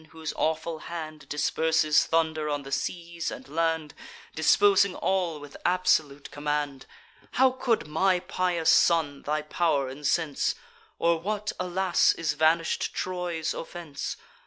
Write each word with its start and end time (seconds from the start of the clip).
whose 0.09 0.33
awful 0.35 0.79
hand 0.79 1.29
Disperses 1.29 2.07
thunder 2.07 2.49
on 2.49 2.63
the 2.63 2.71
seas 2.71 3.29
and 3.29 3.47
land, 3.47 3.93
Disposing 4.33 4.95
all 4.95 5.39
with 5.39 5.55
absolute 5.63 6.31
command; 6.31 6.87
How 7.33 7.51
could 7.51 7.85
my 7.87 8.19
pious 8.19 8.71
son 8.71 9.21
thy 9.21 9.43
pow'r 9.43 9.89
incense? 9.89 10.55
Or 10.97 11.19
what, 11.19 11.51
alas! 11.59 12.13
is 12.13 12.33
vanish'd 12.33 12.95
Troy's 12.95 13.53
offence? 13.53 14.17